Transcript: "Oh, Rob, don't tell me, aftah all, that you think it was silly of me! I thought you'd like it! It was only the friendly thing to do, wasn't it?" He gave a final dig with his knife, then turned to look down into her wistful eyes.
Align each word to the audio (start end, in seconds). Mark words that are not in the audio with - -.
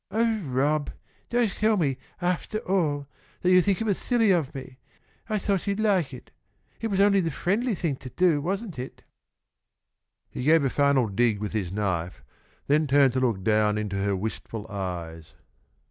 "Oh, 0.09 0.39
Rob, 0.41 0.89
don't 1.29 1.51
tell 1.51 1.77
me, 1.77 1.97
aftah 2.23 2.57
all, 2.67 3.05
that 3.41 3.51
you 3.51 3.61
think 3.61 3.79
it 3.79 3.83
was 3.83 3.99
silly 3.99 4.31
of 4.31 4.55
me! 4.55 4.79
I 5.29 5.37
thought 5.37 5.67
you'd 5.67 5.79
like 5.79 6.11
it! 6.11 6.31
It 6.79 6.87
was 6.87 6.99
only 6.99 7.19
the 7.19 7.29
friendly 7.29 7.75
thing 7.75 7.97
to 7.97 8.09
do, 8.09 8.41
wasn't 8.41 8.79
it?" 8.79 9.03
He 10.27 10.41
gave 10.41 10.63
a 10.63 10.71
final 10.71 11.07
dig 11.07 11.37
with 11.37 11.51
his 11.53 11.71
knife, 11.71 12.23
then 12.65 12.87
turned 12.87 13.13
to 13.13 13.19
look 13.19 13.43
down 13.43 13.77
into 13.77 13.97
her 13.97 14.15
wistful 14.15 14.65
eyes. 14.71 15.35